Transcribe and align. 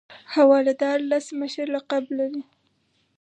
حواله 0.33 0.73
دار 0.81 0.97
لس 1.09 1.27
مشر 1.41 1.65
لقب 1.75 2.03
لري. 2.17 2.43